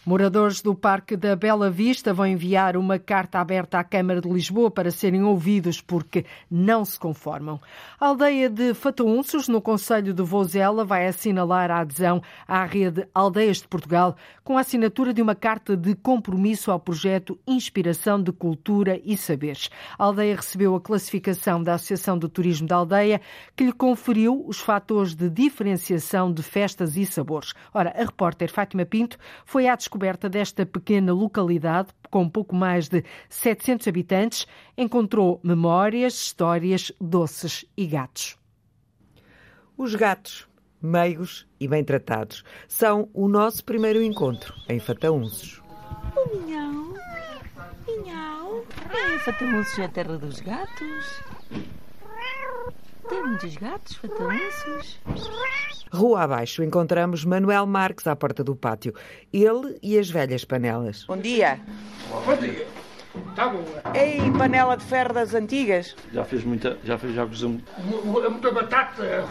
[0.05, 4.71] Moradores do Parque da Bela Vista vão enviar uma carta aberta à Câmara de Lisboa
[4.71, 7.61] para serem ouvidos porque não se conformam.
[8.03, 13.59] A aldeia de Fataunços, no Conselho de Vozela, vai assinalar a adesão à rede Aldeias
[13.59, 18.99] de Portugal com a assinatura de uma carta de compromisso ao projeto Inspiração de Cultura
[19.05, 19.69] e Saberes.
[19.99, 23.21] A aldeia recebeu a classificação da Associação do Turismo da Aldeia,
[23.55, 27.53] que lhe conferiu os fatores de diferenciação de festas e sabores.
[27.71, 33.05] Ora, a repórter Fátima Pinto foi à descoberta desta pequena localidade, com pouco mais de
[33.29, 34.47] 700 habitantes,
[34.77, 38.37] encontrou memórias, histórias, doces e gatos.
[39.77, 40.49] Os gatos
[40.83, 42.43] meigos e bem tratados.
[42.67, 45.63] São o nosso primeiro encontro em Fataunços.
[46.17, 46.95] O minhão,
[47.87, 48.65] minhão.
[48.91, 51.23] É, Fataunços é a terra dos gatos.
[53.11, 55.01] Tem muitos gatos, Fataunços.
[55.93, 58.95] Rua abaixo encontramos Manuel Marques à porta do pátio.
[59.33, 61.07] Ele e as velhas panelas.
[61.07, 61.61] Bom dia.
[62.25, 62.69] Bom dia.
[63.31, 63.83] Está boa.
[63.97, 65.97] Ei, panela de ferro das antigas.
[66.13, 66.79] Já fez muita.
[66.85, 67.61] Já fez, já cozeu.
[68.05, 69.27] Muita batata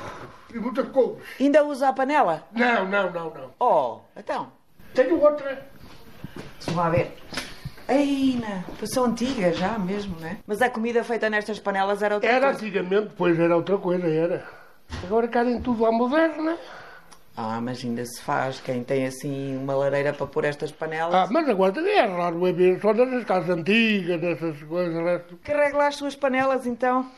[0.53, 1.21] e muita couve.
[1.39, 2.43] Ainda usa a panela?
[2.51, 3.51] Não, não, não, não.
[3.61, 4.51] Oh, então.
[4.93, 5.65] Tenho outra.
[6.65, 7.17] Vamos lá ver.
[7.89, 8.87] Não.
[8.87, 10.37] São antigas já mesmo, né?
[10.45, 12.59] Mas a comida feita nestas panelas era outra era coisa.
[12.59, 14.47] Era antigamente, depois era outra coisa, era.
[15.03, 16.57] Agora querem tudo à moderna.
[17.35, 18.59] Ah, mas ainda se faz.
[18.59, 21.13] Quem tem assim uma lareira para pôr estas panelas.
[21.15, 25.03] Ah, mas agora é raro é ver só nessas casas antigas, nessas coisas.
[25.03, 25.39] Resto.
[25.43, 27.09] Carregue lá as suas panelas então,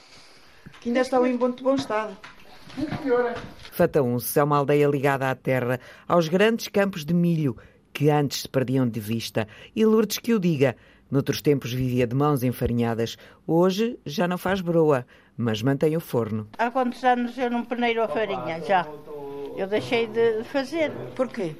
[0.80, 2.16] que ainda estão em muito bom estado.
[2.76, 3.36] Sim, senhora.
[3.72, 7.58] Fataunço é uma aldeia ligada à terra, aos grandes campos de milho
[7.94, 9.48] que antes se perdiam de vista.
[9.76, 10.76] E Lourdes que o diga.
[11.10, 13.18] Noutros tempos vivia de mãos enfarinhadas.
[13.46, 16.48] Hoje já não faz broa, mas mantém o forno.
[16.58, 18.62] Há quantos anos eu não peneiro a farinha?
[18.62, 18.88] Já.
[19.58, 20.92] Eu deixei de fazer.
[21.16, 21.54] Porquê?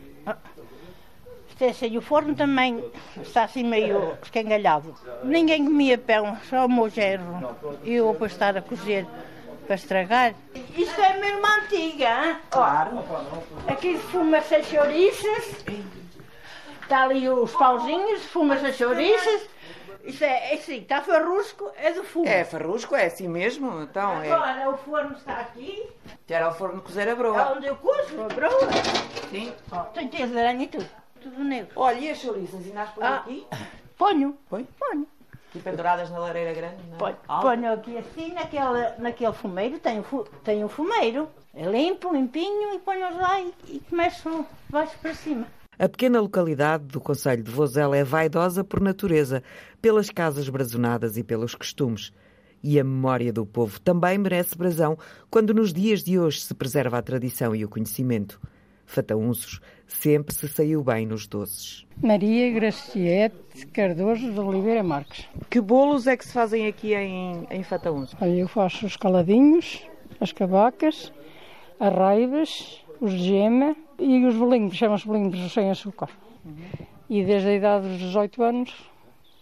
[1.50, 2.84] Isto é assim, o forno também
[3.22, 4.96] está assim meio escangalhado.
[5.24, 7.56] Ninguém comia pão, só o meu gerro.
[7.84, 9.06] E eu vou estar a cozer
[9.68, 10.34] para estragar.
[10.76, 12.36] Isto é mesmo antiga, hein?
[12.50, 13.00] Claro.
[13.68, 15.66] Aqui fuma-se as chouriças.
[16.92, 19.48] Está ali os pauzinhos, fuma-se as chouriças.
[20.04, 22.28] Isso é, é assim, está farrusco, é do fumo.
[22.28, 23.84] É, farrusco, é assim mesmo.
[23.84, 24.68] Então, Agora é...
[24.68, 25.88] o forno está aqui.
[26.28, 27.54] Era o forno cozer a É broa.
[27.56, 28.60] onde eu cozo a broa.
[29.30, 29.54] Sim.
[29.72, 30.86] Oh, tem teias de aranha e tudo.
[31.22, 31.72] Tudo negro.
[31.78, 32.60] Olha, e as chouriças?
[32.66, 33.16] Ainda as põe Ah.
[33.20, 33.48] aqui?
[33.98, 34.38] Ponho.
[34.50, 34.68] Põe?
[34.78, 35.08] Ponho.
[35.56, 36.76] E penduradas na lareira grande?
[36.90, 37.14] Não é?
[37.14, 41.30] Ponho, ponho aqui assim, naquele, naquele fumeiro, tem, um fu- tem um fumeiro.
[41.56, 45.48] É limpo, limpinho, e ponho lá e, e começo baixo para cima.
[45.80, 49.42] A pequena localidade do Conselho de Vozela é vaidosa por natureza,
[49.82, 52.14] pelas casas brazonadas e pelos costumes.
[52.62, 54.98] E a memória do povo também merece brasão
[55.30, 58.40] quando nos dias de hoje se preserva a tradição e o conhecimento.
[58.86, 61.88] Fataunços sempre se saiu bem nos doces.
[62.04, 65.28] Maria Graciete Cardoso de Oliveira Marques.
[65.50, 68.16] Que bolos é que se fazem aqui em, em Fataunço?
[68.22, 69.88] Olha, eu faço os caladinhos,
[70.20, 71.12] as cabacas,
[71.80, 76.10] as raivas, os gema e os bolinhos, chamam-se bolinhos sem açúcar.
[77.10, 78.74] E desde a idade dos 18 anos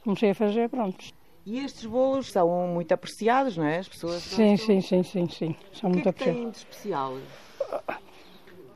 [0.04, 0.98] comecei a fazer, pronto.
[1.46, 3.78] E estes bolos são muito apreciados, não é?
[3.80, 5.56] As pessoas Sim, sim, sim, sim, sim.
[5.74, 7.18] São O que muito é que têm de especial?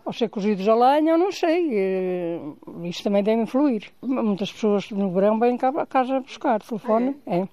[0.06, 1.70] Ao ser cozidos a lenha, eu não sei.
[1.72, 2.40] eh,
[2.84, 3.92] Isso também deve influir.
[4.02, 7.48] Muitas pessoas no verão vêm cá a casa buscar, telefone, é.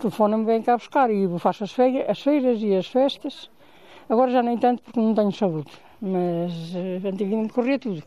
[0.00, 3.50] Telefone-me vêm cá buscar e faço as feiras, as feiras e as festas.
[4.08, 8.02] Agora já nem tanto porque não tenho saúde, mas eh, antigamente corria tudo.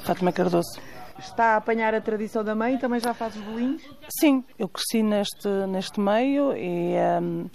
[0.00, 0.80] Fátima Cardoso.
[1.18, 2.76] Está a apanhar a tradição da mãe?
[2.76, 3.82] Também já faz os bolinhos?
[4.20, 7.48] Sim, eu cresci neste, neste meio e hum,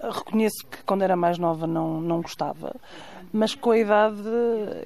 [0.00, 2.74] reconheço que quando era mais nova não, não gostava.
[3.32, 4.22] Mas com a idade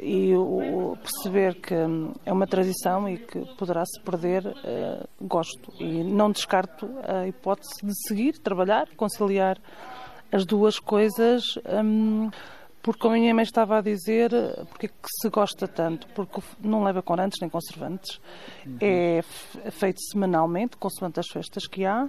[0.02, 5.72] e o perceber que hum, é uma tradição e que poderá se perder, eh, gosto.
[5.78, 9.56] E não descarto a hipótese de seguir, trabalhar, conciliar
[10.32, 11.42] as duas coisas.
[11.84, 12.30] hum,
[12.82, 14.30] porque, como a minha mãe estava a dizer,
[14.70, 16.06] porque é que se gosta tanto?
[16.14, 18.20] Porque não leva corantes nem conservantes.
[18.80, 22.08] É f- feito semanalmente, consoante as festas que há.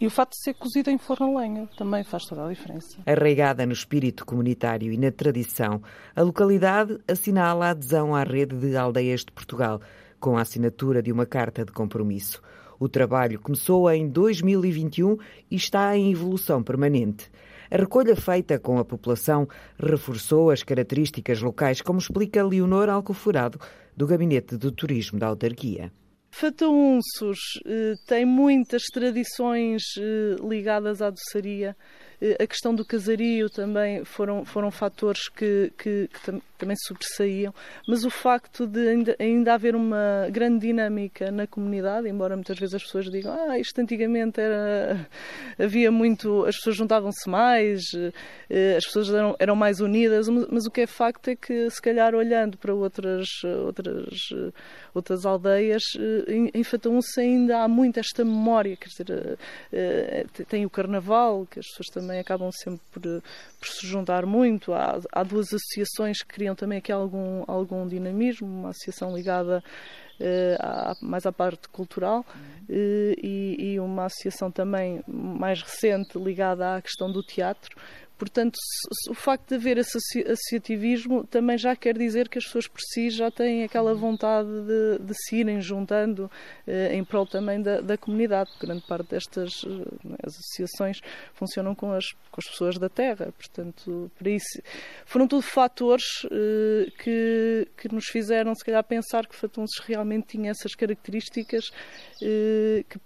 [0.00, 2.98] E o facto de ser cozido em forno a lenha também faz toda a diferença.
[3.04, 5.82] Arraigada no espírito comunitário e na tradição,
[6.14, 9.80] a localidade assinala a adesão à rede de aldeias de Portugal,
[10.20, 12.40] com a assinatura de uma carta de compromisso.
[12.78, 15.16] O trabalho começou em 2021
[15.50, 17.28] e está em evolução permanente.
[17.70, 19.46] A recolha feita com a população
[19.78, 23.60] reforçou as características locais, como explica Leonor Alcoforado,
[23.96, 25.92] do Gabinete do Turismo da Autarquia.
[26.30, 31.76] Fataunços eh, tem muitas tradições eh, ligadas à doçaria.
[32.20, 37.54] Eh, a questão do casario também foram, foram fatores que, que, que tam- também sobressaíam,
[37.86, 42.74] mas o facto de ainda, ainda haver uma grande dinâmica na comunidade, embora muitas vezes
[42.74, 45.06] as pessoas digam ah, isto antigamente era
[45.58, 47.82] havia muito, as pessoas juntavam-se mais,
[48.50, 51.80] eh, as pessoas eram, eram mais unidas, mas, o que é facto é que se
[51.80, 53.26] calhar olhando para outras,
[53.64, 54.18] outras,
[54.98, 59.38] outras aldeias, eh, em, em Fataunço ainda há muito esta memória, quer dizer,
[59.72, 63.20] eh, eh, tem o carnaval, que as pessoas também acabam sempre por, eh,
[63.58, 68.46] por se juntar muito, há, há duas associações que criam também aqui algum, algum dinamismo,
[68.46, 69.62] uma associação ligada
[70.20, 72.24] eh, à- mais à parte cultural
[72.68, 77.76] eh, e, e uma associação também mais recente ligada à questão do teatro,
[78.18, 78.56] Portanto,
[79.08, 83.30] o facto de haver associativismo também já quer dizer que as pessoas por si já
[83.30, 86.28] têm aquela vontade de, de se irem juntando
[86.66, 88.50] eh, em prol também da, da comunidade.
[88.60, 91.00] Grande parte destas eh, associações
[91.32, 93.32] funcionam com as, com as pessoas da terra.
[93.32, 94.60] Portanto, isso,
[95.06, 100.50] foram tudo fatores eh, que, que nos fizeram, se calhar, pensar que Fatunces realmente tinha
[100.50, 101.70] essas características
[102.20, 102.98] eh, que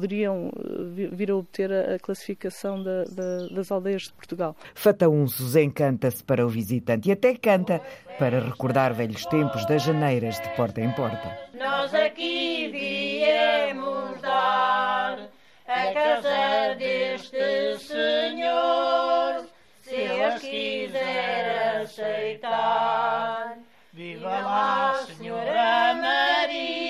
[0.00, 4.56] poderiam eh, vir a obter a classificação da, da, das aldeias de Portugal.
[4.74, 7.82] Fataunços encanta-se para o visitante e até canta
[8.18, 11.38] para recordar velhos tempos das janeiras de porta em porta.
[11.54, 15.18] Nós aqui viemos dar
[15.66, 19.44] a casa deste senhor,
[19.82, 23.58] se ele quiser aceitar.
[23.92, 26.89] Viva lá, Senhora Maria,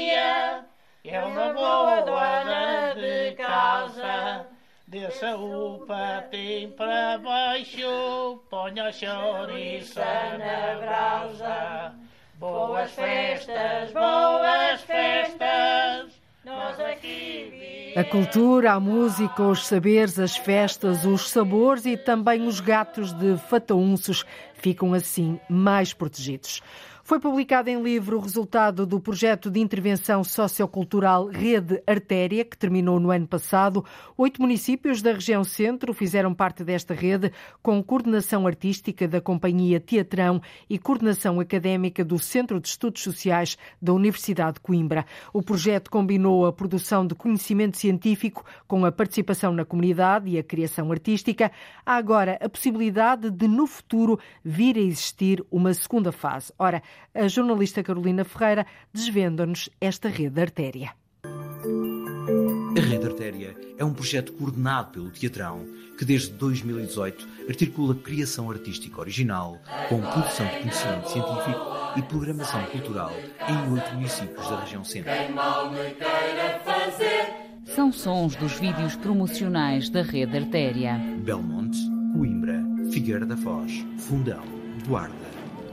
[1.05, 4.47] é uma boa dona de casa.
[4.87, 10.05] Desça o patim para baixo, ponha a chouriça
[10.37, 11.95] na brasa.
[12.35, 21.31] Boas festas, boas festas, nós aqui A cultura, a música, os saberes, as festas, os
[21.31, 26.63] sabores e também os gatos de fataunços ficam assim mais protegidos.
[27.11, 33.01] Foi publicado em livro o resultado do projeto de intervenção sociocultural Rede Artéria, que terminou
[33.01, 33.85] no ano passado.
[34.17, 40.41] Oito municípios da região centro fizeram parte desta rede, com coordenação artística da Companhia Teatrão
[40.69, 45.05] e coordenação académica do Centro de Estudos Sociais da Universidade de Coimbra.
[45.33, 50.45] O projeto combinou a produção de conhecimento científico com a participação na comunidade e a
[50.45, 51.51] criação artística.
[51.85, 56.53] Há agora a possibilidade de, no futuro, vir a existir uma segunda fase.
[56.57, 56.81] Ora,
[57.15, 60.93] a jornalista Carolina Ferreira desvenda-nos esta rede artéria.
[62.77, 65.67] A Rede Artéria é um projeto coordenado pelo Teatrão,
[65.99, 69.59] que desde 2018 articula criação artística original,
[69.89, 71.61] com produção de conhecimento científico
[71.97, 73.13] e programação cultural
[73.49, 75.11] em oito municípios da região centro.
[77.65, 80.97] São sons dos vídeos promocionais da Rede Artéria.
[81.25, 81.79] Belmonte,
[82.17, 84.45] Coimbra, Figueira da Foz, Fundão,
[84.87, 85.15] Guarda,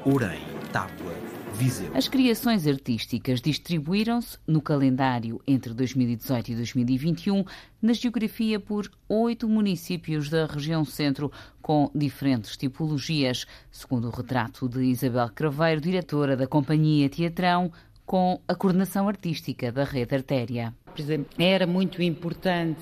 [0.04, 1.14] Orem, Tábua,
[1.54, 1.90] Viseu.
[1.96, 7.44] As criações artísticas distribuíram-se no calendário entre 2018 e 2021
[7.82, 14.84] na geografia por oito municípios da região centro com diferentes tipologias, segundo o retrato de
[14.84, 17.72] Isabel Craveiro, diretora da Companhia Teatrão,
[18.06, 20.74] com a coordenação artística da Rede Artéria.
[20.86, 22.82] Por exemplo, era muito importante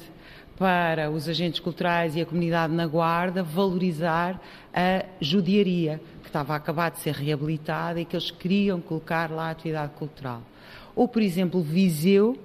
[0.58, 4.40] para os agentes culturais e a comunidade na Guarda valorizar
[4.74, 6.02] a judiaria,
[6.36, 10.42] estava a acabar de ser reabilitada e que eles queriam colocar lá a atividade cultural.
[10.94, 12.38] Ou, por exemplo, Viseu,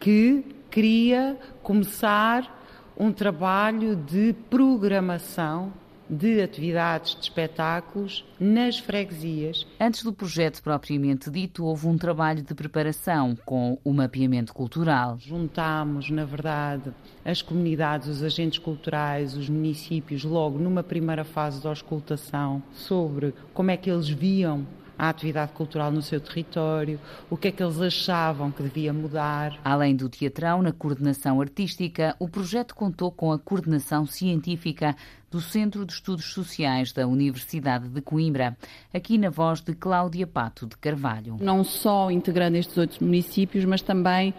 [0.00, 2.60] que queria começar
[2.96, 5.72] um trabalho de programação
[6.12, 9.66] de atividades de espetáculos nas freguesias.
[9.80, 15.16] Antes do projeto propriamente dito, houve um trabalho de preparação com o mapeamento cultural.
[15.18, 16.92] Juntámos, na verdade,
[17.24, 23.70] as comunidades, os agentes culturais, os municípios, logo numa primeira fase de auscultação sobre como
[23.70, 24.66] é que eles viam
[24.98, 29.58] a atividade cultural no seu território, o que é que eles achavam que devia mudar.
[29.64, 34.94] Além do teatrão, na coordenação artística, o projeto contou com a coordenação científica
[35.30, 38.56] do Centro de Estudos Sociais da Universidade de Coimbra,
[38.92, 41.38] aqui na voz de Cláudia Pato de Carvalho.
[41.40, 44.34] Não só integrando estes outros municípios, mas também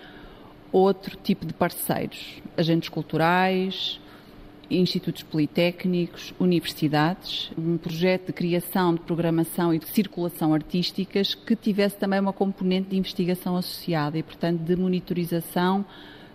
[0.72, 4.00] outro tipo de parceiros, agentes culturais,
[4.70, 11.98] institutos politécnicos, universidades, um projeto de criação de programação e de circulação artísticas que tivesse
[11.98, 15.86] também uma componente de investigação associada e, portanto, de monitorização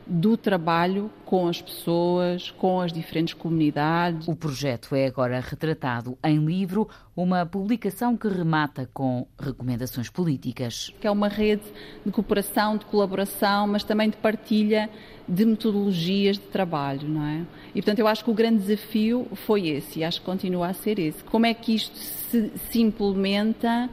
[0.08, 4.26] do trabalho com as pessoas, com as diferentes comunidades.
[4.26, 10.94] O projeto é agora retratado em livro, uma publicação que remata com recomendações políticas.
[10.98, 11.64] Que é uma rede
[12.06, 14.88] de cooperação, de colaboração, mas também de partilha
[15.28, 17.46] de metodologias de trabalho, não é?
[17.74, 20.72] E portanto eu acho que o grande desafio foi esse e acho que continua a
[20.72, 21.22] ser esse.
[21.24, 23.90] Como é que isto se, se implementa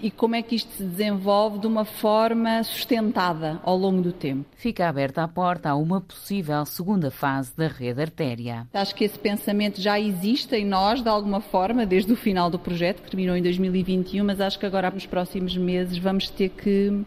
[0.00, 4.44] e como é que isto se desenvolve de uma forma sustentada ao longo do tempo.
[4.56, 8.66] Fica aberta a porta a uma possível segunda fase da rede artéria.
[8.72, 12.58] Acho que esse pensamento já existe em nós, de alguma forma, desde o final do
[12.58, 17.04] projeto, que terminou em 2021, mas acho que agora, nos próximos meses, vamos ter que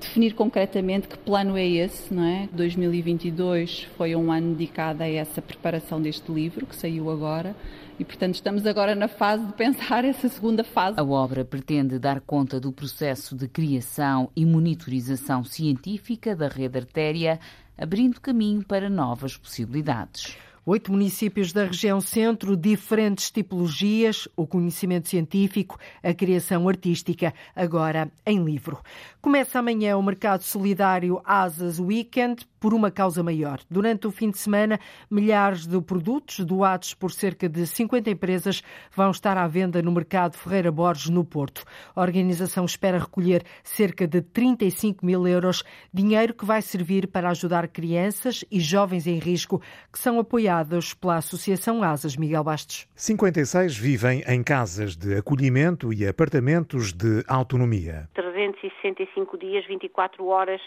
[0.00, 2.48] definir concretamente que plano é esse, não é?
[2.52, 7.54] 2022 foi um ano dedicado a essa preparação deste livro, que saiu agora,
[7.98, 10.98] e, portanto, estamos agora na fase de pensar essa segunda fase.
[10.98, 17.38] A obra pretende dar conta do processo de criação e monitorização científica da rede artéria,
[17.76, 20.36] abrindo caminho para novas possibilidades.
[20.66, 28.44] Oito municípios da região centro, diferentes tipologias, o conhecimento científico, a criação artística, agora em
[28.44, 28.78] livro.
[29.22, 33.58] Começa amanhã o mercado solidário Asas Weekend por uma causa maior.
[33.70, 34.78] Durante o fim de semana,
[35.10, 38.62] milhares de produtos doados por cerca de 50 empresas
[38.94, 41.64] vão estar à venda no mercado Ferreira Borges, no Porto.
[41.96, 47.66] A organização espera recolher cerca de 35 mil euros, dinheiro que vai servir para ajudar
[47.68, 52.86] crianças e jovens em risco que são apoiados pela Associação Asas Miguel Bastos.
[52.94, 58.08] 56 vivem em casas de acolhimento e apartamentos de autonomia.
[58.14, 60.60] 365 dias, 24 horas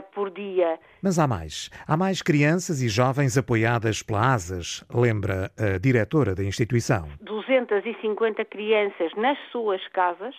[0.00, 0.78] por dia.
[1.02, 1.70] Mas há mais.
[1.86, 7.08] Há mais crianças e jovens apoiadas pela ASAS, lembra a diretora da instituição.
[7.22, 10.34] 250 crianças nas suas casas,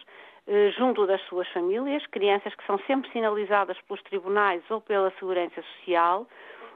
[0.47, 5.61] eh, junto das suas famílias, crianças que são sempre sinalizadas pelos tribunais ou pela Segurança
[5.61, 6.27] Social,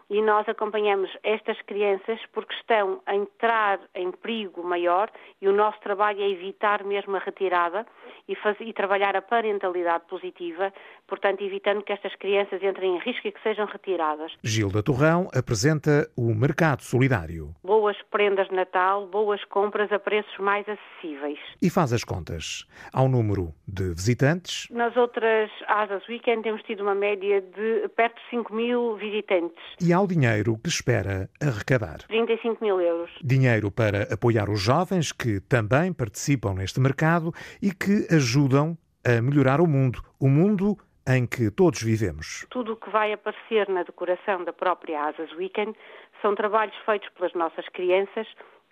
[0.10, 5.80] e nós acompanhamos estas crianças porque estão a entrar em perigo maior e o nosso
[5.82, 7.86] trabalho é evitar mesmo a retirada
[8.28, 10.74] e, fazer, e trabalhar a parentalidade positiva,
[11.08, 14.32] portanto, evitando que estas crianças entrem em risco e que sejam retiradas.
[14.44, 17.54] Gilda Torrão apresenta o Mercado Solidário.
[17.64, 21.40] Boas prendas de Natal, boas compras a preços mais acessíveis.
[21.62, 22.66] E faz as contas.
[22.94, 24.70] Ao número de visitantes.
[24.70, 29.58] Nas outras Asas Weekend temos tido uma média de perto de 5 mil visitantes.
[29.82, 32.04] E ao dinheiro que espera arrecadar.
[32.08, 33.10] 35 mil euros.
[33.24, 39.60] Dinheiro para apoiar os jovens que também participam neste mercado e que ajudam a melhorar
[39.60, 40.02] o mundo.
[40.20, 40.78] O mundo
[41.08, 42.46] em que todos vivemos.
[42.52, 45.74] Tudo o que vai aparecer na decoração da própria Asas Weekend
[46.22, 48.28] são trabalhos feitos pelas nossas crianças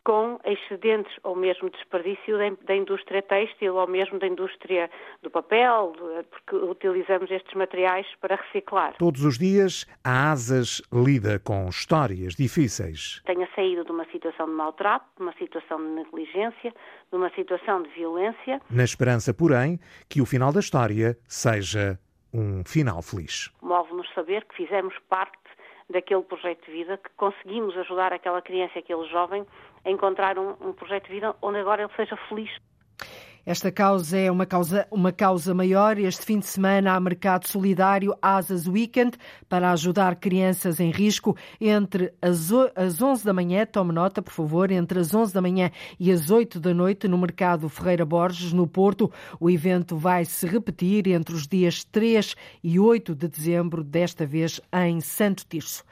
[0.05, 4.89] com excedentes ou mesmo desperdício da indústria têxtil ou mesmo da indústria
[5.23, 5.93] do papel,
[6.29, 8.95] porque utilizamos estes materiais para reciclar.
[8.99, 13.21] Todos os dias, a ASAS lida com histórias difíceis.
[13.25, 16.71] Tenha saído de uma situação de maltrato, de uma situação de negligência,
[17.11, 18.61] de uma situação de violência.
[18.69, 21.99] Na esperança, porém, que o final da história seja
[22.31, 23.49] um final feliz.
[23.61, 25.44] Move-nos saber que fizemos parte
[25.89, 29.45] daquele projeto de vida, que conseguimos ajudar aquela criança, aquele jovem,
[29.83, 32.51] a encontrar um, um projeto de vida onde agora ele seja feliz.
[33.45, 35.99] Esta causa é uma causa, uma causa maior.
[35.99, 39.15] Este fim de semana há mercado solidário Asas Weekend
[39.47, 44.71] para ajudar crianças em risco entre as, as 11 da manhã, tome nota, por favor,
[44.71, 45.69] entre as 11 da manhã
[45.99, 49.11] e as 8 da noite no mercado Ferreira Borges, no Porto.
[49.39, 54.59] O evento vai se repetir entre os dias 3 e 8 de dezembro, desta vez
[54.73, 55.83] em Santo Tirso.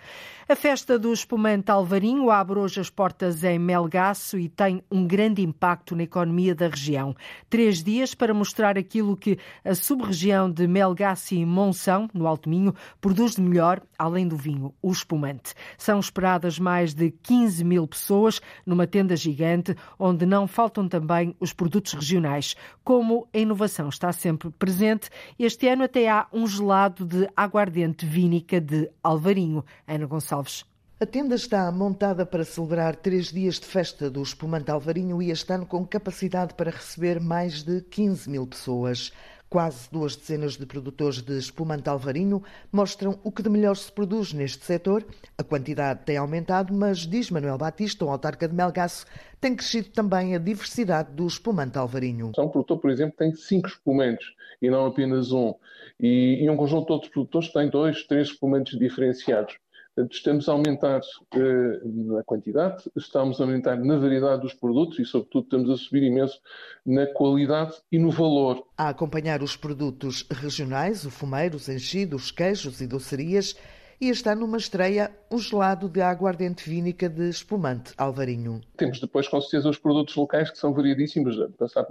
[0.46, 5.42] A festa do espumante Alvarinho abre hoje as portas em Melgaço e tem um grande
[5.42, 7.16] impacto na economia da região.
[7.50, 12.76] Três dias para mostrar aquilo que a sub-região de Melgaço e Monção, no Alto Minho,
[13.00, 15.54] produz de melhor, além do vinho, o espumante.
[15.78, 21.54] São esperadas mais de 15 mil pessoas numa tenda gigante, onde não faltam também os
[21.54, 22.54] produtos regionais.
[22.84, 28.60] Como a inovação está sempre presente, este ano até há um gelado de aguardente vínica
[28.60, 29.64] de Alvarinho.
[29.88, 30.66] Ana Gonçalves Gonçalves.
[31.00, 35.54] A tenda está montada para celebrar três dias de festa do espumante Alvarinho e este
[35.54, 39.12] ano com capacidade para receber mais de 15 mil pessoas.
[39.48, 44.34] Quase duas dezenas de produtores de espumante alvarinho mostram o que de melhor se produz
[44.34, 45.06] neste setor.
[45.38, 49.06] A quantidade tem aumentado, mas, diz Manuel Batista, um autarca de Melgaço,
[49.40, 52.32] tem crescido também a diversidade do espumante alvarinho.
[52.40, 54.26] Um produtor, por exemplo, tem cinco espumantes
[54.60, 55.54] e não apenas um.
[56.00, 59.56] E, e um conjunto de outros produtores tem dois, três espumantes diferenciados.
[59.96, 65.06] Portanto, estamos a aumentar uh, na quantidade, estamos a aumentar na variedade dos produtos e,
[65.06, 66.40] sobretudo, estamos a subir imenso
[66.84, 68.66] na qualidade e no valor.
[68.76, 73.56] A acompanhar os produtos regionais, o fumeiro, os enchidos, queijos e docerias,
[74.00, 78.62] e está numa estreia um gelado de aguardente vínica de espumante Alvarinho.
[78.78, 81.86] Temos depois, com certeza, os produtos locais que são variedíssimos, a, passar,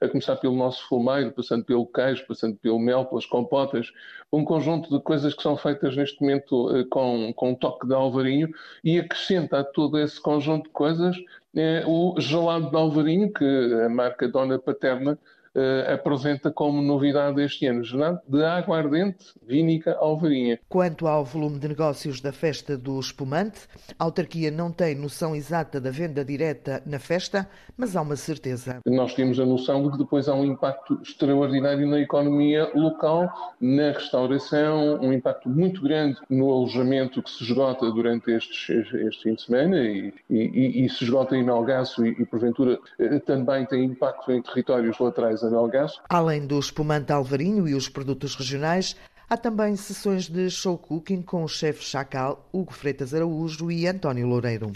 [0.00, 3.92] a começar pelo nosso fumeiro, passando pelo queijo, passando pelo mel, pelas compotas,
[4.32, 7.94] um conjunto de coisas que são feitas neste momento eh, com, com um toque de
[7.94, 8.50] Alvarinho
[8.84, 11.16] e acrescenta a todo esse conjunto de coisas
[11.56, 13.44] é, o gelado de Alvarinho, que
[13.84, 15.18] a marca Dona Paterna
[15.58, 20.58] uh, apresenta como novidade este ano, gelado de aguardente vínica alvarinha.
[20.68, 23.60] Quanto ao volume de negócios da festa do espumante,
[23.98, 28.80] a autarquia não tem noção exata da venda direta na festa, mas há uma certeza.
[28.86, 33.28] Nós temos a noção de que depois há um impacto extraordinário na economia local,
[33.60, 39.34] na restauração, um impacto muito grande no alojamento que se esgota durante estes, este fim
[39.34, 43.84] de semana e, e, e se esgota em Melgaço e, e porventura eh, também tem
[43.84, 46.00] impacto em territórios laterais Melgaço.
[46.08, 48.96] Além do espumante alvarinho e os produtos regionais,
[49.30, 54.26] Há também sessões de show cooking com o chefe Chacal, Hugo Freitas Araújo e António
[54.26, 54.72] Loureiro.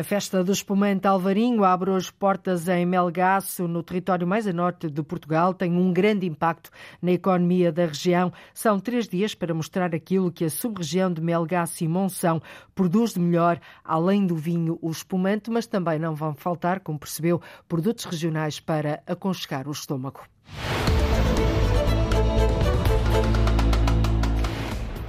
[0.00, 4.88] A festa do espumante Alvarinho abre hoje portas em Melgaço, no território mais a norte
[4.88, 5.52] de Portugal.
[5.52, 6.70] Tem um grande impacto
[7.02, 8.32] na economia da região.
[8.54, 12.40] São três dias para mostrar aquilo que a sub-região de Melgaço e Monção
[12.74, 17.38] produz de melhor, além do vinho, o espumante, mas também não vão faltar, como percebeu,
[17.68, 20.22] produtos regionais para aconchegar o estômago.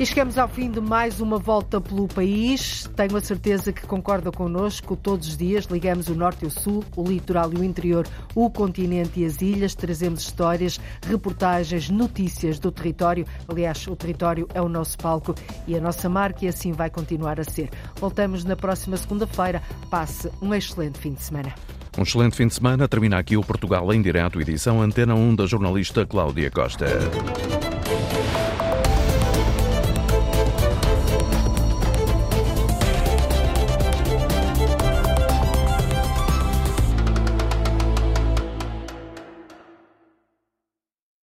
[0.02, 2.89] E chegamos ao fim de mais uma volta pelo país.
[2.95, 4.95] Tenho a certeza que concorda connosco.
[4.95, 8.49] Todos os dias ligamos o norte e o sul, o litoral e o interior, o
[8.49, 9.76] continente e as ilhas.
[9.76, 13.28] Trazemos histórias, reportagens, notícias do território.
[13.47, 15.36] Aliás, o território é o nosso palco
[15.68, 17.70] e a nossa marca e assim vai continuar a ser.
[17.97, 19.62] Voltamos na próxima segunda-feira.
[19.91, 21.54] Passe um excelente fim de semana.
[21.95, 22.88] Um excelente fim de semana.
[22.88, 26.88] Termina aqui o Portugal em Direto, edição Antena 1 da jornalista Cláudia Costa.